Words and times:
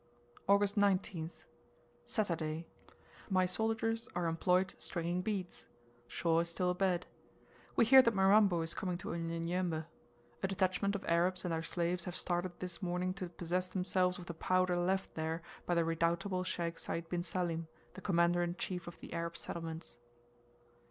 August 0.49 0.79
19th. 0.79 1.43
Saturday. 2.05 2.65
My 3.29 3.45
soldiers 3.45 4.09
are 4.15 4.25
employed 4.25 4.73
stringing 4.79 5.21
beads. 5.21 5.67
Shaw 6.07 6.39
is 6.39 6.49
still 6.49 6.71
a 6.71 6.73
bed. 6.73 7.05
We 7.75 7.85
hear 7.85 8.01
that 8.01 8.15
Mirambo 8.15 8.61
is 8.63 8.73
coming 8.73 8.97
to 8.97 9.09
Unyanyembe. 9.13 9.85
A 10.41 10.47
detachment 10.47 10.95
of 10.95 11.05
Arabs 11.07 11.45
and 11.45 11.51
their 11.51 11.61
slaves 11.61 12.05
have 12.05 12.15
started 12.15 12.53
this 12.57 12.81
morning 12.81 13.13
to 13.13 13.29
possess 13.29 13.67
themselves 13.67 14.17
of 14.17 14.25
the 14.25 14.33
powder 14.33 14.75
left 14.75 15.13
there 15.13 15.43
by 15.67 15.75
the 15.75 15.85
redoubtable 15.85 16.43
Sheikh 16.43 16.79
Sayd 16.79 17.07
bin 17.07 17.21
Salim, 17.21 17.67
the 17.93 18.01
commander 18.01 18.41
in 18.41 18.55
chief 18.55 18.87
of 18.87 18.99
the 19.01 19.13
Arab 19.13 19.37
settlements. 19.37 19.99